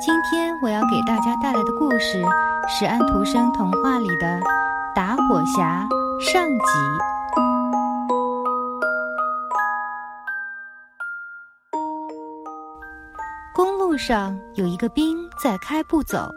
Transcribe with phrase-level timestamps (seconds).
[0.00, 2.24] 今天我要给大家带来的故事
[2.66, 4.26] 是安徒生童话里的
[4.94, 5.86] 《打火匣》
[6.20, 6.64] 上集。
[13.54, 16.30] 公路上有一个兵在开步走，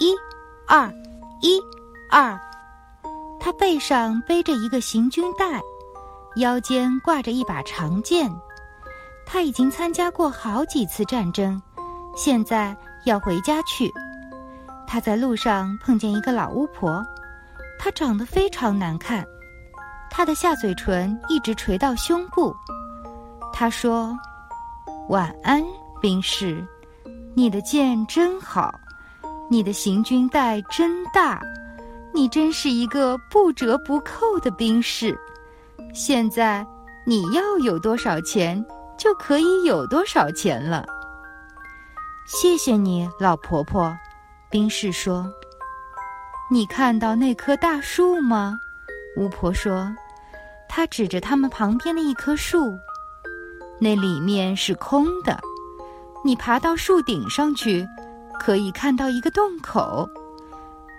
[0.00, 0.12] 一、
[0.66, 0.92] 二、
[1.40, 1.60] 一、
[2.10, 2.36] 二。
[3.38, 5.60] 他背上背着一个行军袋，
[6.34, 8.28] 腰间挂着一把长剑。
[9.24, 11.62] 他已经参加过好几次战争，
[12.20, 13.88] 现在要回家去。
[14.88, 17.00] 他在路上碰见一个老巫婆，
[17.78, 19.24] 她长得非常难看，
[20.10, 22.52] 她的下嘴唇一直垂到胸部。
[23.52, 24.18] 她说
[25.10, 25.62] ：“晚安，
[26.02, 26.66] 兵士，
[27.36, 28.74] 你的剑真好，
[29.48, 31.40] 你的行军袋真大，
[32.12, 35.16] 你真是一个不折不扣的兵士。
[35.94, 36.66] 现在
[37.06, 38.60] 你要有多少钱？”
[38.98, 40.84] 就可以有多少钱了。
[42.30, 43.96] 谢谢你，老婆婆。
[44.50, 45.26] 冰士说
[46.52, 48.60] ：“你看到那棵大树吗？”
[49.16, 49.90] 巫婆说
[50.68, 52.70] ：“她指着他们旁边的一棵树，
[53.80, 55.40] 那里面是空的。
[56.22, 57.88] 你爬到树顶上去，
[58.38, 60.06] 可以看到一个洞口。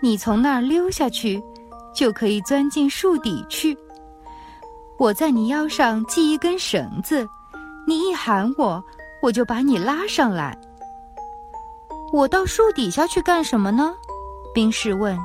[0.01, 1.39] 你从那儿溜下去，
[1.93, 3.77] 就可以钻进树底去。
[4.97, 7.29] 我在你腰上系一根绳子。”
[7.85, 8.83] 你一喊我，
[9.21, 10.59] 我就把你拉上来。
[12.11, 13.93] 我到树底下去干什么呢？
[14.53, 15.17] 兵士问。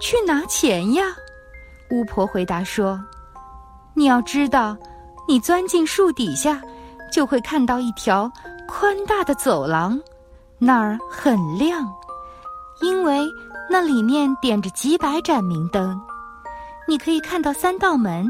[0.00, 1.04] 去拿钱呀，
[1.90, 3.00] 巫婆回答说。
[3.94, 4.76] 你要知道，
[5.28, 6.60] 你钻进树底下，
[7.12, 8.30] 就会看到一条
[8.66, 9.98] 宽大的走廊，
[10.58, 11.88] 那儿很亮，
[12.80, 13.20] 因为
[13.70, 16.00] 那里面点着几百盏明灯。
[16.88, 18.26] 你可以看到三道门，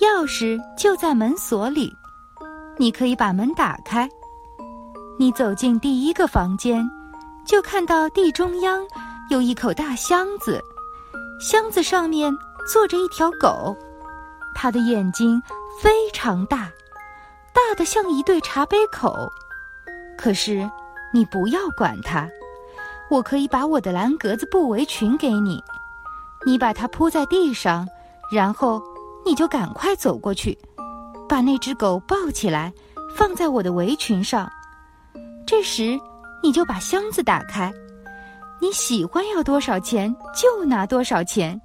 [0.00, 1.92] 钥匙就在门锁里。
[2.78, 4.08] 你可以把门打开，
[5.20, 6.90] 你走进第一个房间，
[7.46, 8.82] 就看到地中央
[9.28, 10.58] 有一口大箱子，
[11.38, 12.34] 箱子上面
[12.66, 13.76] 坐着一条狗，
[14.54, 15.38] 它的眼睛
[15.78, 16.70] 非常大，
[17.52, 19.30] 大的像一对茶杯口。
[20.16, 20.66] 可是
[21.12, 22.26] 你不要管它，
[23.10, 25.62] 我可以把我的蓝格子布围裙给你，
[26.46, 27.86] 你把它铺在地上，
[28.32, 28.82] 然后
[29.26, 30.58] 你就赶快走过去。
[31.28, 32.72] 把那只狗抱起来，
[33.14, 34.50] 放在我的围裙上。
[35.50, 35.98] 这时，
[36.40, 37.72] 你就把箱子打开。
[38.60, 41.60] 你喜欢要多少钱就拿多少钱，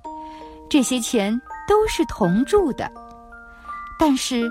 [0.68, 2.91] 这些钱都是铜铸的。
[4.00, 4.50] 但是，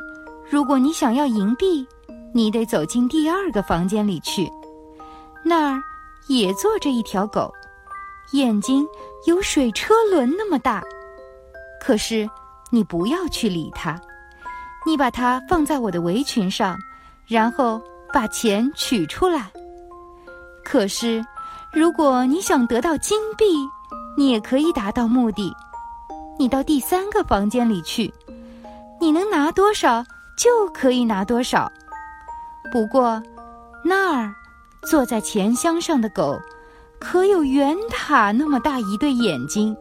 [0.49, 1.85] 如果你想要银币，
[2.33, 4.49] 你得走进第二个房间里去。
[5.43, 5.83] 那儿
[6.29, 7.53] 也坐着一条狗，
[8.35, 8.87] 眼睛
[9.27, 10.81] 有水车轮那么大。
[11.81, 12.31] 可是，
[12.71, 14.01] 你不要去理它。
[14.87, 16.79] 你把它放在我的围裙上，
[17.27, 17.83] 然后
[18.15, 19.51] 把钱取出来。
[20.65, 21.21] 可是，
[21.73, 23.45] 如果你想得到金币，
[24.17, 25.53] 你也可以达到目的。
[26.39, 28.15] 你到第三个房间里去，
[29.01, 30.05] 你能拿多少
[30.39, 31.71] 就可以拿多少。
[32.73, 33.21] 不过，
[33.85, 34.33] 那儿
[34.89, 36.41] 坐在钱箱上的狗，
[37.01, 39.77] 可有圆塔那么大一对眼睛。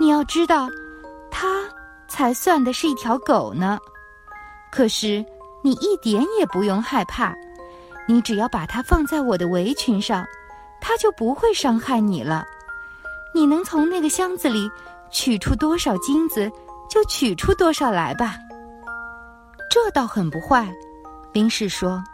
[0.00, 0.66] 你要知道，
[1.30, 1.62] 它
[2.08, 3.78] 才算的是一条狗呢。
[4.72, 5.24] 可是，
[5.64, 7.34] 你一点也不用害怕，
[8.06, 10.22] 你只要把它放在我的围裙上，
[10.78, 12.44] 它就不会伤害你了。
[13.34, 14.70] 你能从那个箱子里
[15.10, 16.52] 取出多少金子，
[16.90, 18.36] 就取出多少来吧。
[19.70, 20.70] 这倒很不坏，
[21.32, 22.04] 兵士说。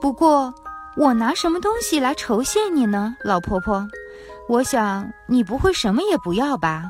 [0.00, 0.54] 不过，
[0.96, 3.84] 我拿什么东西来酬谢你呢，老婆婆？
[4.48, 6.84] 我想你不会什么也不要吧？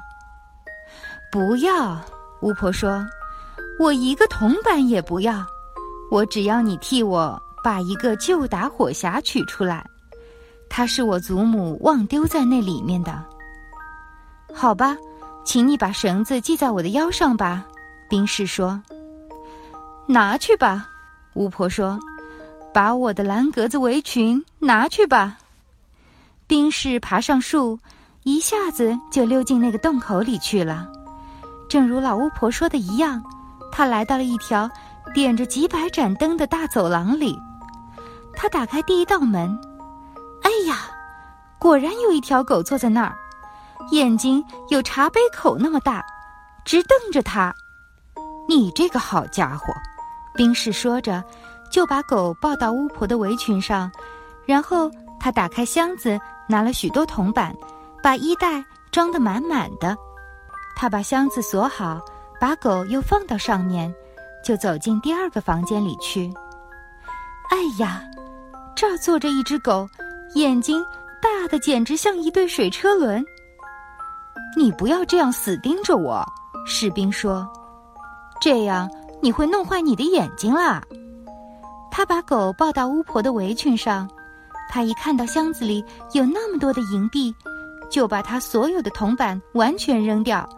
[1.32, 1.98] 不要，
[2.42, 3.02] 巫婆说。
[3.78, 5.46] 我一个铜板也不要，
[6.10, 9.86] 我只要你替我把一个旧打火匣取出来，
[10.68, 13.22] 它是我祖母忘丢在那里面的。
[14.52, 14.96] 好吧，
[15.44, 17.64] 请你把绳子系在我的腰上吧。
[18.08, 18.82] 冰士说
[20.08, 20.88] ：“拿去吧。”
[21.34, 21.96] 巫婆说
[22.74, 25.38] ：“把我的蓝格子围裙拿去吧。”
[26.48, 27.78] 冰士爬上树，
[28.24, 30.90] 一下子就溜进那个洞口里去了。
[31.68, 33.22] 正如老巫婆说的一样。
[33.72, 34.68] 他来到了一条
[35.12, 37.38] 点着几百盏灯的大走廊里，
[38.34, 39.58] 他打开第一道门，
[40.42, 40.90] 哎呀，
[41.58, 43.16] 果然有一条狗坐在那儿。
[43.90, 46.04] 眼睛有茶杯口那么大，
[46.64, 47.52] 直瞪着他。
[48.48, 49.72] 你这个好家伙！
[50.34, 51.24] 兵士说着，
[51.72, 53.90] 就把狗抱到巫婆的围裙上，
[54.44, 57.56] 然后他打开箱子，拿了许多铜板，
[58.02, 59.96] 把衣袋装得满满的。
[60.76, 62.00] 他把箱子锁好，
[62.38, 63.92] 把狗又放到上面，
[64.44, 66.32] 就走进第二个房间里去。
[67.50, 68.02] 哎呀，
[68.74, 69.88] 这儿坐着一只狗，
[70.34, 70.84] 眼睛
[71.20, 73.24] 大的简直像一对水车轮。
[74.56, 76.24] 你不要这样死盯着我，
[76.66, 77.46] 士兵说，
[78.40, 78.88] 这样。
[79.22, 80.82] 你会弄坏你的眼睛啦！
[81.90, 84.08] 他把狗抱到巫婆的围裙上，
[84.70, 85.84] 他一看到箱子里
[86.14, 87.34] 有那么多的银币，
[87.90, 90.48] 就把他所有的铜板完全扔掉，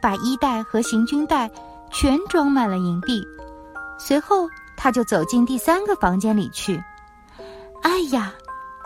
[0.00, 1.50] 把衣袋和行军袋
[1.92, 3.22] 全装满了银币。
[3.98, 6.82] 随后，他就走进第三个房间里去。
[7.82, 8.32] 哎呀，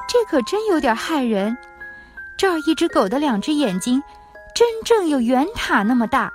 [0.08, 1.56] 这可真有点害人！
[2.36, 4.02] 这儿一只狗的两只眼睛，
[4.54, 6.30] 真正有圆塔那么大，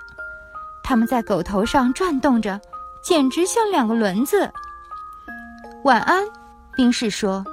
[0.84, 2.60] 它们在狗头上转动着。
[3.04, 4.48] 简直像两个轮子。
[5.84, 6.24] 晚安，
[6.76, 7.44] 兵士说。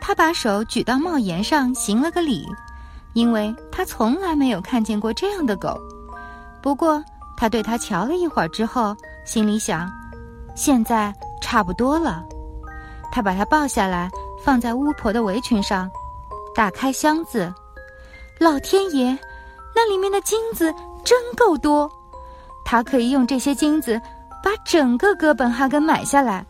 [0.00, 2.46] 他把手举到帽檐上，行了个礼，
[3.12, 5.78] 因为他从来没有看见过这样的狗。
[6.62, 7.04] 不过，
[7.40, 8.94] 他对他瞧了一会儿之后，
[9.24, 9.90] 心里想：
[10.54, 11.10] 现在
[11.40, 12.22] 差不多了。
[13.10, 14.10] 他把它抱下来，
[14.44, 15.90] 放在巫婆的围裙上，
[16.54, 17.50] 打开箱子。
[18.38, 19.18] 老天爷，
[19.74, 20.70] 那里面的金子
[21.02, 21.90] 真够多！
[22.62, 23.98] 他可以用这些金子。
[24.42, 26.44] 把整个哥本哈根买下来，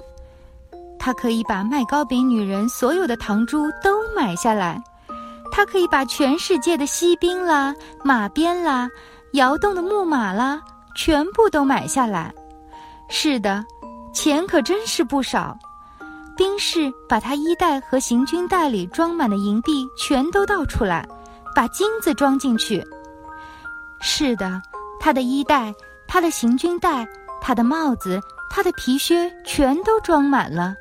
[0.96, 4.80] 他可以把卖糕饼女人所有的糖珠都买下来，
[5.50, 8.88] 他可以把全世界的锡兵啦、马鞭啦、
[9.32, 10.60] 摇动的木马啦，
[10.94, 12.32] 全部都买下来。
[13.08, 13.64] 是的，
[14.12, 15.58] 钱可真是不少。
[16.36, 21.06] 兵士把他衣袋和行军袋里装满的银币全都倒出来，
[21.54, 22.82] 把金子装进去。
[24.00, 24.60] 是的，
[24.98, 25.74] 他的衣袋，
[26.08, 27.06] 他的行军袋。
[27.42, 28.20] 他的帽子，
[28.50, 30.74] 他的皮靴全都装满了，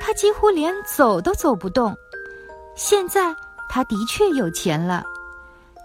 [0.00, 1.92] 他几乎连走都走不动。
[2.76, 3.34] 现在
[3.68, 5.04] 他的确有钱了。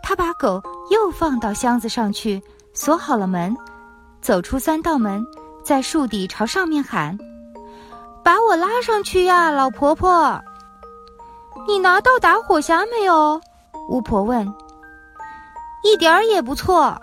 [0.03, 2.39] 他把狗又放到箱子上去，
[2.73, 3.55] 锁好了门，
[4.21, 5.23] 走出三道门，
[5.63, 7.17] 在树底朝上面喊
[8.23, 10.41] ：“把我拉上去呀，老婆婆！”
[11.67, 13.39] 你拿到打火匣没有？
[13.89, 14.47] 巫婆问。
[15.83, 16.95] 一点儿也不错，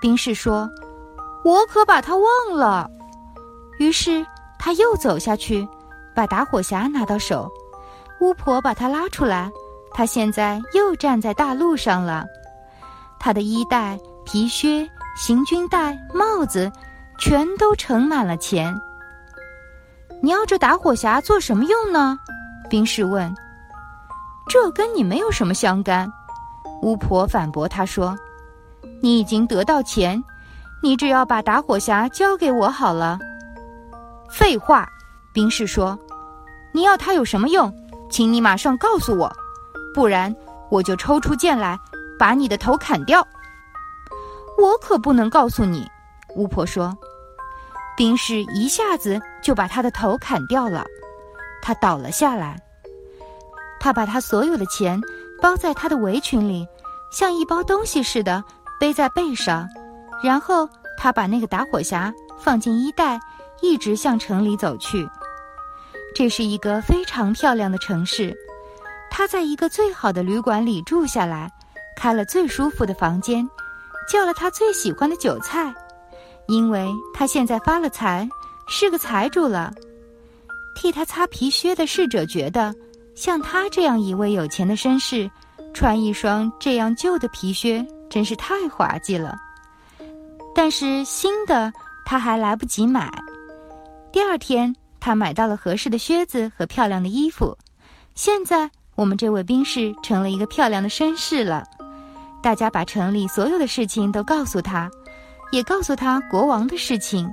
[0.00, 0.68] 兵士说。
[1.44, 2.90] 我可把它忘了，
[3.78, 4.26] 于是
[4.58, 5.66] 他又走下去，
[6.14, 7.48] 把打火匣拿到手。
[8.20, 9.50] 巫婆把他拉出来，
[9.92, 12.24] 他现在又站在大路上了。
[13.20, 16.70] 他的衣袋、皮靴、行军袋、帽子，
[17.18, 18.78] 全都盛满了钱。
[20.22, 22.18] 你要这打火匣做什么用呢？
[22.68, 23.34] 兵士问。
[24.46, 26.12] 这跟你没有什么相干，
[26.82, 28.14] 巫婆反驳他说
[29.02, 30.22] ：“你已经得到钱。”
[30.82, 33.18] 你只要把打火匣交给我好了。
[34.30, 34.86] 废话，
[35.32, 35.98] 兵士说
[36.72, 37.72] ：“你要它有什么用？
[38.10, 39.32] 请你马上告诉我，
[39.94, 40.32] 不然
[40.70, 41.76] 我就抽出剑来
[42.18, 43.26] 把你的头砍掉。”
[44.58, 45.86] 我可不能告诉你，
[46.34, 46.96] 巫婆说。
[47.96, 50.84] 兵士一下子就把他的头砍掉了，
[51.62, 52.60] 他倒了下来。
[53.80, 55.00] 他把他所有的钱
[55.40, 56.66] 包在他的围裙里，
[57.10, 58.42] 像一包东西似的
[58.78, 59.66] 背在背上。
[60.22, 63.20] 然后他把那个打火匣放进衣袋，
[63.60, 65.08] 一直向城里走去。
[66.14, 68.36] 这是一个非常漂亮的城市。
[69.10, 71.50] 他在一个最好的旅馆里住下来，
[71.96, 73.48] 开了最舒服的房间，
[74.08, 75.74] 叫了他最喜欢的韭菜，
[76.46, 78.28] 因为他现在发了财，
[78.68, 79.72] 是个财主了。
[80.74, 82.74] 替他擦皮靴的侍者觉得，
[83.14, 85.30] 像他这样一位有钱的绅士，
[85.72, 89.36] 穿一双这样旧的皮靴真是太滑稽了。
[90.54, 91.72] 但是新的
[92.04, 93.10] 他还来不及买。
[94.12, 97.56] 第二天，他买到了合适的靴子和漂亮的衣服。
[98.14, 101.64] 现在，我们这位兵士成了一个漂亮的绅士了。
[102.46, 104.88] 大家把城里所有的事情都告诉他，
[105.50, 107.28] 也告诉他国王的事情，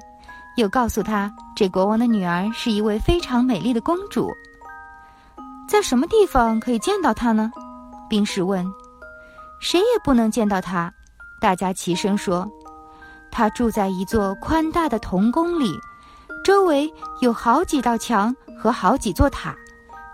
[0.58, 4.34] 又告诉他这国王的女儿是一位非常美丽的公主。
[5.70, 7.52] 在什么地方可以见到她呢？
[8.10, 8.66] 兵士问。
[9.60, 10.92] 谁也不能见到她。
[11.40, 12.52] 大家齐声说。
[13.30, 15.78] 她住在一座宽大的铜宫里，
[16.44, 16.92] 周围
[17.22, 19.56] 有好几道墙和好几座塔，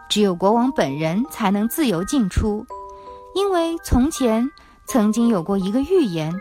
[0.10, 2.66] 只有国王本人才能自由进出。
[3.34, 4.46] 因为从前
[4.90, 6.36] 曾经有过一个预言，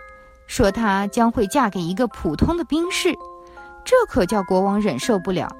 [0.47, 3.15] 说她将会嫁给一个普通的兵士，
[3.85, 5.55] 这可叫国王忍受不了。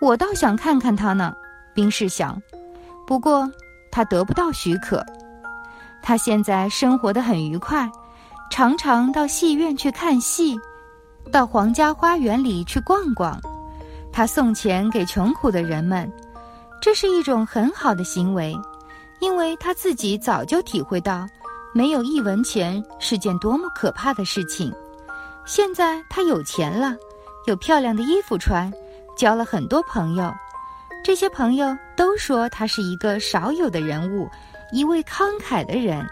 [0.00, 1.32] 我倒想看看她呢，
[1.72, 2.42] 兵士想，
[3.06, 3.48] 不过
[3.92, 5.06] 他得不到许可。
[6.02, 7.88] 他现在生活的很愉快，
[8.50, 10.58] 常常到戏院去看戏，
[11.30, 13.40] 到皇家花园里去逛逛。
[14.12, 16.12] 他送钱给穷苦的人们，
[16.80, 18.52] 这是一种很好的行为，
[19.20, 21.24] 因为他自己早就体会到，
[21.74, 24.72] 没有一文钱是件多么可怕的事情。
[25.44, 26.94] 现在他有钱了，
[27.46, 28.72] 有漂亮的衣服穿，
[29.16, 30.32] 交了很多朋友，
[31.02, 34.28] 这些朋友都说他是一个少有的人物，
[34.70, 36.06] 一位慷慨的人。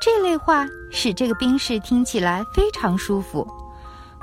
[0.00, 3.46] 这类话使这个兵士听起来非常舒服。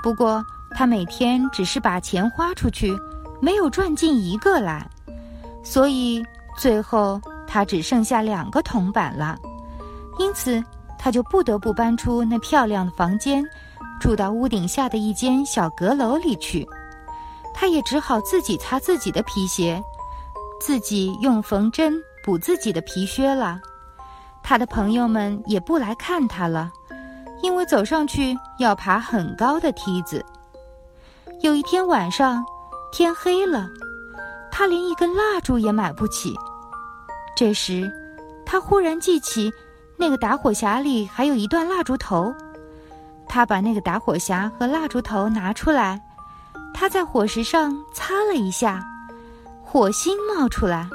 [0.03, 0.44] 不过，
[0.75, 2.96] 他每天只是把钱花出去，
[3.41, 4.88] 没有赚进一个来，
[5.63, 6.24] 所以
[6.58, 9.38] 最后他只剩下两个铜板了。
[10.22, 10.63] 因此，
[11.00, 13.44] 他就不得不搬出那漂亮的房间，
[14.00, 16.68] 住到屋顶下的一间小阁楼里去。
[17.56, 19.82] 他也只好自己擦自己的皮鞋，
[20.60, 23.60] 自己用缝针补自己的皮靴了。
[24.44, 26.72] 他的朋友们也不来看他了，
[27.42, 30.24] 因为走上去要爬很高的梯子。
[31.42, 32.46] 有一天晚上，
[32.92, 33.68] 天黑了，
[34.51, 36.36] 他连一根蜡烛也买不起。
[37.36, 37.92] 这时，
[38.46, 39.51] 他忽然记起，
[40.01, 42.34] 那个打火匣里还有一段蜡烛头。
[43.27, 46.01] 他把那个打火匣和蜡烛头拿出来，
[46.74, 48.84] 他在火石上擦了一下，
[49.63, 50.89] 火星冒出来。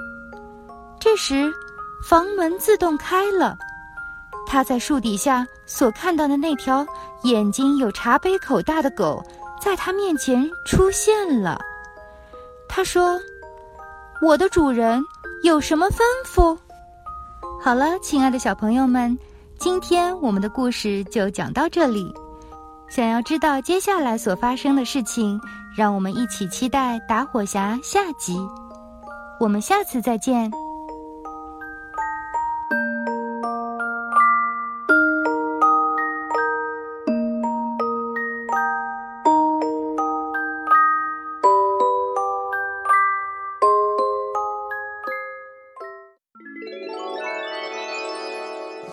[0.98, 1.54] 这时，
[2.04, 3.56] 房门自动开了，
[4.44, 6.84] 他在树底下所看到的那条
[7.22, 9.22] 眼睛有茶杯口大的狗。
[9.60, 11.60] 在他面前出现了，
[12.68, 13.20] 他说
[14.20, 15.00] ：“我的主人
[15.44, 16.58] 有什么吩咐？”
[17.66, 19.18] 好了，亲爱的小朋友们，
[19.58, 22.14] 今天我们的故事就讲到这里。
[22.88, 25.40] 想要知道接下来所发生的事情，
[25.76, 28.38] 让我们一起期待《打火侠》下集。
[29.40, 30.48] 我们下次再见。